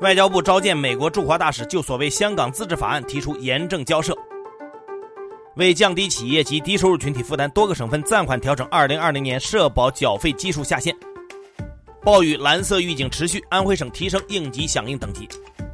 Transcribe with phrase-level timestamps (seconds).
[0.00, 4.16] 外交部召见美国驻华大使，就所谓香港自治法案提出严正交涉。
[5.56, 10.94] 为降低企业及低收入群体负担，多个省份暂缓调整2020年社保缴费基数下限。
[12.04, 15.28] 暴雨蓝色预警持续，安徽省提升应急响应等级。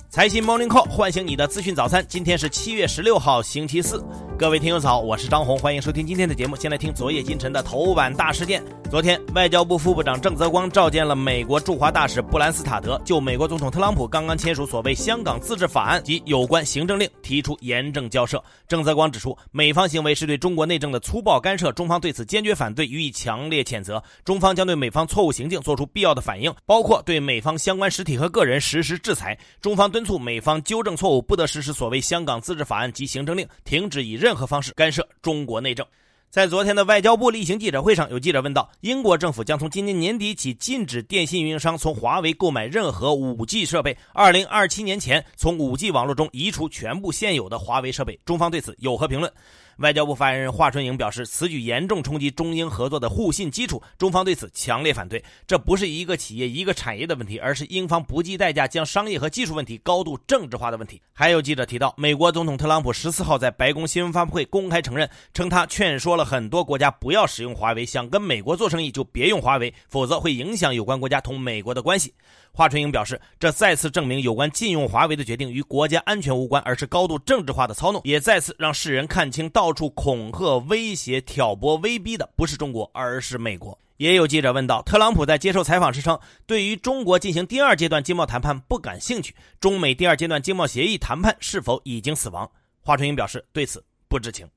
[0.08, 4.02] 财新 Morning Call 唤醒你的资讯早餐，今天是七月十六号，星期四。
[4.36, 6.56] 各位听友早，我是张红，欢迎收听今天的节目。
[6.56, 8.60] 先来听昨夜今晨的头版大事件。
[8.90, 18.42] 昨天，外交部副部长郑泽光召见了美国驻华大使布兰斯塔德，就美国总统特朗普刚刚签署所谓“香港自治法案”及有关行政令提出严正交涉。
[18.68, 24.02] 郑泽光指出，美方行为是对中国内政的粗暴干涉，中方对此坚决反对，予以强烈谴责。
[24.24, 29.36] 中方将对美方错误行径做出必要的反应，包括对美方相关实体和个人实施制裁。
[29.60, 35.86] 中方敦促美方纠正错误，不得实施所谓“香港自治法案”及行政令，停止以日任何方式干涉中国内政。
[36.30, 48.18] 在昨天的外交部例行记者会上，有记者问到：英国政府将从今年年底起禁止电信运营商从华为购买任何 5G 设备，二零二七年前从 5G 网络中移除全部现有的华为设备。
[48.24, 49.30] 中方对此有何评论？
[49.78, 55.22] 外交部发言人华春莹表示，此举严重冲击中英合作的互信基础，中方对此强烈反对。
[55.46, 61.00] 这不是一个企业、一个产业的问题，而是英方不计代价将商业和技术问题高度政治化的问题。
[61.12, 72.12] 还有记者提到，美国总统特朗普十四号在白宫新闻发布会公开承认，称他劝说了很多国家不要使用华为，想跟美国做生意就别用华为，否则会影响有关国家同美国的关系。
[72.56, 83.76] 华春莹表示，这再次证明有关禁用华为的决定与国家安全无关，而是高度政治化的操弄，也再次让世人看清，到处恐吓、威胁、挑拨、威逼的不是中国，而是美国。
[83.96, 86.16] 也有记者问到，特朗普在接受采访时称，
[86.46, 92.48] 对于中国进行第二阶段经贸谈判不感兴趣，中美第二阶段经贸协议谈判是否已经死亡？
[92.80, 94.48] 华春莹表示，对此不知情。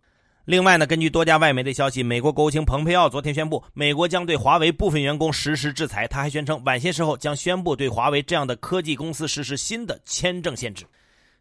[0.47, 6.07] 另外呢，根据多家外媒的消息，美国国务卿蓬佩奥昨天宣布，美国将对华为部分员工实施制裁。
[6.07, 10.85] 他还宣称，晚些时候将宣布对华为这样的科技公司实施新的签证限制。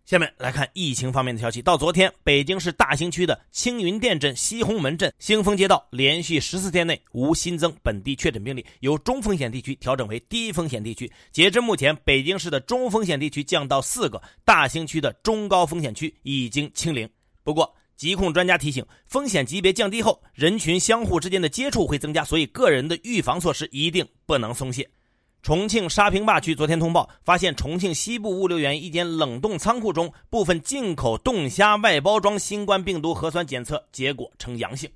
[0.07, 1.62] 下面来看疫情方面的消息。
[1.62, 11.09] 到昨天，北京市大兴区的青云店镇、西红门镇、兴丰街道连续十四天内无新增本地确诊病例，由中风险地区调整为低风险地区。
[11.31, 17.09] 截至目前，北京市的中风险地区降到四个，大兴区的中高风险区已经清零。
[17.44, 24.89] 不过，疾控专家提醒，风险级别降低后，人群相互之间的接触会增加，所以个人的预防措施一定不能松懈。
[25.43, 34.91] 重庆沙坪坝区昨天通报，发现重庆西部物流园一间冷冻仓库中部分进口冻虾外包装新冠病毒核酸检测结果呈阳性。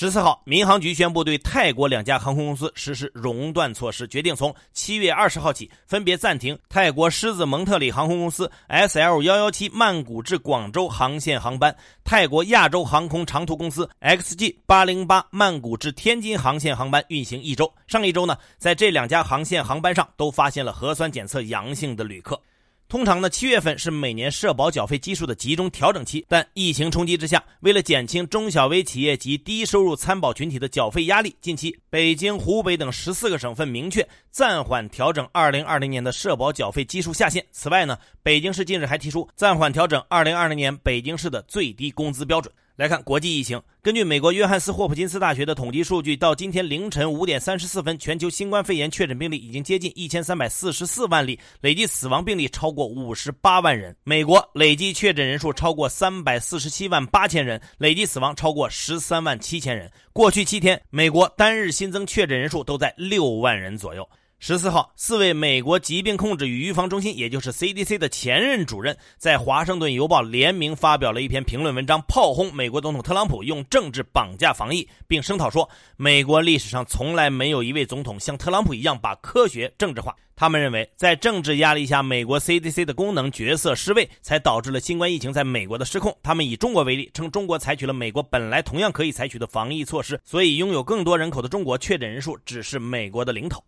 [0.00, 17.68] 十四号，民航局宣布对泰国两家航空公司实施熔断措施，决定从七月二十号起分别暂停泰国狮子蒙特里航空公司 SL 幺幺七曼谷至广州航线航班，泰国亚洲航空长途公司 XG 八零八曼谷至天津航线航班运行一周。
[17.88, 22.40] 上一周呢，在这两家航线航班上都发现了核酸检测阳性的旅客。
[22.88, 37.44] 通常呢，七月份是每年社保缴费基数的集中调整期，但疫情冲击之下，为了减轻中小微企业及低收入参保群体的缴费压力，近期北京、湖北等十四个省份明确暂缓调整二零二零年的社保缴费基数下限。
[37.52, 42.50] 此外呢，北京市近日还提出暂缓调整二零二零年北京市的最低工资标准。
[42.78, 53.96] 来看国际疫情，根据美国约翰斯霍普金斯大学的统计数据，到今天凌晨五点三十四分，全球新冠肺炎确诊病例已经接近一千三百四十四万例，累计死亡病例超过五十八万人。
[54.04, 59.90] 美国累计确诊人数超过三百四十七万八千人，累计死亡超过十三万七千人。
[60.12, 64.08] 过去七天，美国单日新增确诊人数都在六万人左右。
[64.40, 80.14] 十四号，四位美国疾病控制与预防中心，也就是 CDC 的前任主任，在《华盛顿邮报》联名发表了一篇评论文章，炮轰美国总统特朗普用政治绑架防疫，并声讨说，美国历史上从来没有一位总统像特朗普一样把科学政治化。
[80.36, 86.16] 他们认为，在政治压力下，美国 CDC 的功能角色失位，才导致了新冠疫情在美国的失控。
[86.22, 93.60] 他们以中国为例，称中国采取了美国本来同样可以采取的防疫措施，所以拥有更多人口的中国确诊人数只是美国的零头。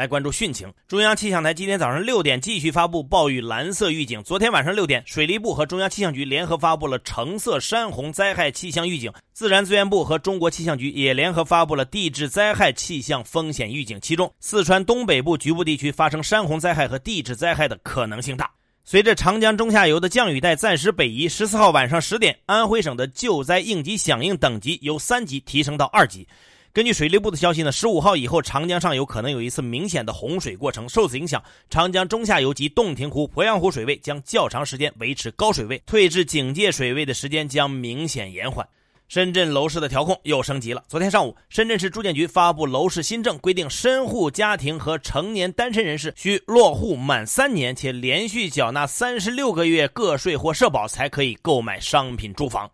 [0.00, 0.72] 来关注汛情。
[0.88, 4.22] 中央气象台今天早上六点继续发布暴雨蓝色预警。
[4.22, 9.12] 昨天晚上六点，水利部和中央气象局联合发布了橙色山洪灾害气象预警。
[9.34, 14.00] 自然资源部和中国气象局也联合发布了地质灾害气象风险预警。
[14.00, 18.50] 其中，四川东北部局部地区发生山洪灾害和地质灾害的可能性大。
[18.82, 26.26] 随着长江中下游的降雨带暂时北移，十四号晚上十点，安徽省的救灾应急响应等级由三级提升到二级。
[26.72, 30.88] 根据水利部的消息呢，十五号以后，长江上游可能有一次明显的洪水过程。
[30.88, 38.64] 受此影响，长江中下游及洞庭湖、鄱阳湖水位将较长时间维持高水位，退至警戒水位的时间将明显延缓。
[39.08, 40.84] 深圳楼市的调控又升级了。
[40.86, 52.70] 昨天上午，深圳市住建局发布楼市新政，规定深户家庭和成年单身人士需落户满三年，且连续缴纳三十六个月个税或社保，才可以购买商品住房。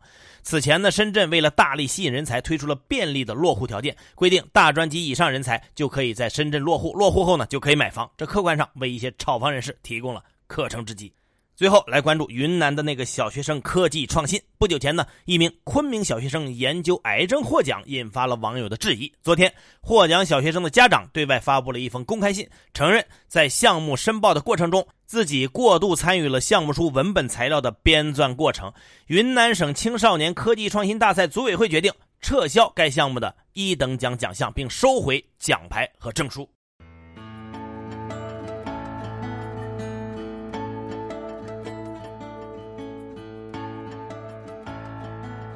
[0.47, 8.09] 此前呢，深圳为了大力吸引人才，推出了便利的落户条件，规定大专及以上人才就可以在深圳落户，落户后呢就可以买房。
[8.17, 11.13] 这客观上为一些炒房人士提供了可乘之机。
[11.57, 14.39] 最后来关注云南的那个小学生科技创新。
[14.59, 19.11] 不久前呢，一名昆明小学生研究癌症获奖，引发了网友的质疑。
[19.23, 19.51] 昨天，
[19.81, 28.71] 获奖小学生的家长对外发布了一封公开信，承认在项目申报的过程中，自己过度参与了项目书文本材料的编撰过程。
[29.07, 36.47] 云南省青少年科技创新大赛组委会决定撤销该项目的一等奖奖项，并收回奖牌和证书。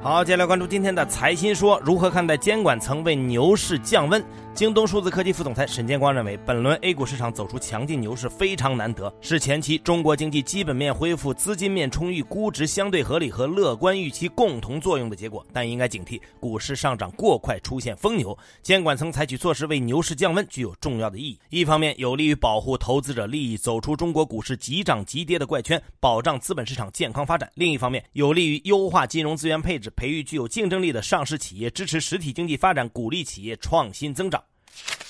[0.03, 4.25] 好，接下来关注今天的财新说，如何看待监管层为牛市降温？
[4.53, 15.47] 京东数字科技副总裁沈建光认为，本轮 A 股市场走出强劲牛市非常难得，是前期中国经济基本面恢复、资金面充裕、估值相对合理和乐观预期共同作用的结果。
[15.51, 21.39] 但应该警惕股市上涨过快出现疯牛，监管层采取措施为牛市降温具有重要的意义。
[21.49, 34.40] 一方面有利于保护投资者利益，走出中国股市急涨急跌的怪圈，保障资本市场健康发展；另一方面有利于优化金融资源配置，培育具有竞争力的上市企业，支持实体经济发展，鼓励企业创新增长。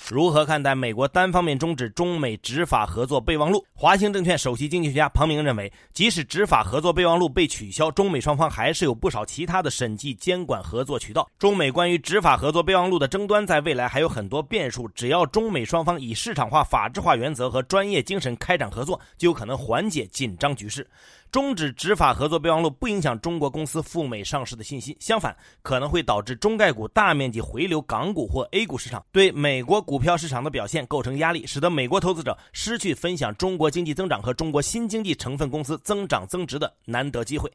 [0.08, 3.64] 如何看待美国单方面终止中美执法合作备忘录？
[3.72, 11.30] 华兴证券首席经济学家庞明认为，即使执法合作备忘录被取消，中美双方还是有不少其他的审计监管合作渠道。
[11.38, 14.88] 中美关于执法合作备忘录的争端，在未来还有很多变数。
[14.88, 20.84] 只要中美双方以市场化、法治化原则和专业精神开展合作，就有可能缓解紧张局势。
[21.30, 37.50] 终止执法合作备忘录不影响中国公司赴美上市的信心，相反，可能会导致中概股大面积回流港股或 A 股市场，对美国股票市场的表现构成压力，使得美国投资者失去分享中国经济增长和中国新经济成分公司增长增值的难得机会。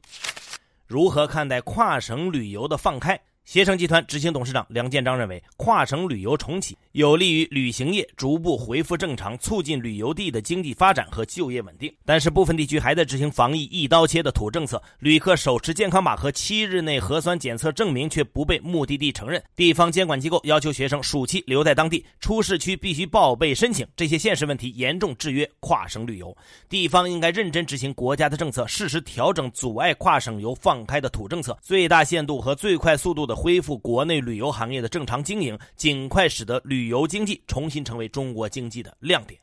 [0.87, 3.19] 如何看待跨省旅游的放开？
[3.45, 11.93] 携程集团执行董事长梁建章认为，跨省旅游重启有利于旅行业逐步恢复正常，促进旅游地的经济发展和就业稳定。
[12.03, 19.41] 但是，部分地区还在执行防疫一刀切的土政策，旅客手持健康码和七日内核酸检测证明却不被目的地承认。
[19.55, 23.87] 地方监管机构要求学生暑期留在当地，出市区必须报备申请。
[23.95, 26.35] 这些现实问题严重制约跨省旅游。
[26.67, 33.34] 地方应该认真执行国家的政策，适时调整阻碍跨省游放开的土政策，最大限度和最快速度的。
[33.35, 39.39] 恢复国内旅游行业的正常经营，尽快使得旅游经济重新成为中国经济的亮点。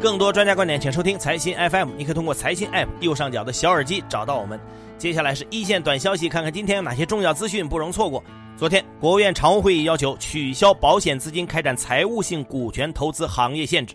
[0.00, 1.90] 更多专家观点，请收听财新 FM。
[1.96, 4.60] 你可以通过财新 App 右上角的小耳机找到我们。
[4.98, 8.22] 接下来是一线短消息，看看今天有哪些重要资讯不容错过。
[8.56, 13.94] 昨天，国务院常务会议要求取消保险资金开展财务性股权投资行业限制。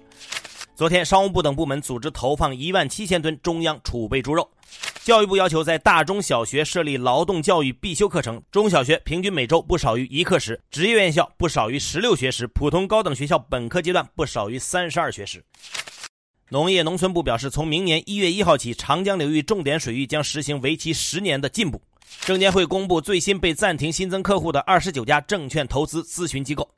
[0.76, 4.48] 昨天，商务部等部门组织投放一万七千吨中央储备猪肉。
[5.04, 15.44] 教育部要求在大中小学设立劳动教育必修课程，中小学平均每周不少于一课时，职业院校不少于十六学时，普通高等学校本科阶段不少于三十二学时。
[16.50, 21.82] 农业农村部表示，从明年一月一号起，长江流域重点水域将实行为期十年的禁捕。
[22.20, 26.70] 证监会公布最新被暂停新增客户的二十九家证券投资咨询机构。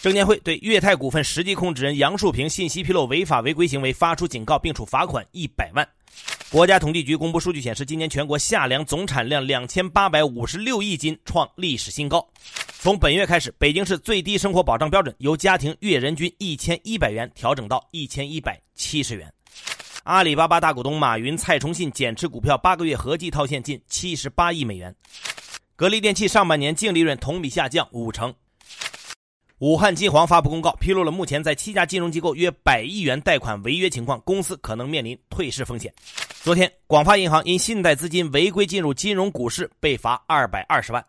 [0.00, 5.88] 证监会对粤泰股份实际控制人杨树平信息披露违法违规行为发出警告，并处罚款一百万。
[6.52, 12.28] 国家统计局公布数据显示，今年全国夏粮总产量两千八百五十六亿斤，创历史新高。
[12.78, 19.32] 从本月开始，北京市最低生活保障标准由家庭月人均一千一百元调整到一千一百七十元。
[20.04, 24.94] 阿里巴巴大股东马云、蔡崇信减持股票八个月，合计套现近七十八亿美元。
[25.74, 28.34] 格力电器上半年净利润同比下降五成。
[29.62, 35.94] 武汉金黄发布公告，披露了目前在七家金融机构约百亿元贷款违约情况，公司可能面临退市风险。
[36.42, 41.04] 昨天，广发银行因信贷资金违规进入金融股市被罚二百二十万。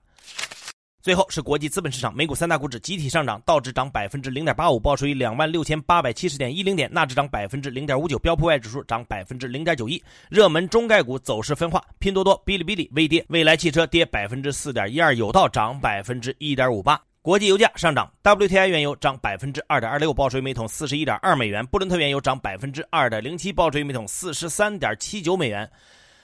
[1.02, 10.00] 最后是国际资本市场，美股三大股指集体上涨，道指涨百分之零点八五，报收于两万六千八百七十点一零点；纳指涨百分之零点五九，标普外指数涨百分之零点九一。
[10.30, 17.02] 热门中概股走势分化，拼多多、哔哩哔哩微跌，蔚来汽车跌百分之四点一二，有道涨百分之一点五八。
[17.24, 25.72] 国际油价上涨，WTI 原油涨百分之二点二六，报收每桶四十一点二美元；布伦特原油涨百分之二点零七，报收每桶四十三点七九美元。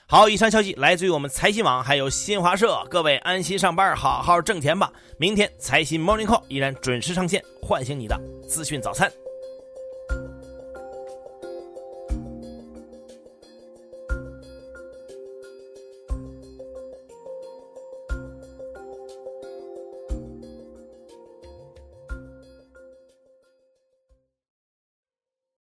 [0.06, 2.86] 好，以上消息来自于我们财新网，还有新华社。
[2.90, 4.92] 各位安心上班，好好挣钱吧。
[5.16, 9.10] 明天财新 Morning Call 依然准时上线，唤醒你的资讯早餐。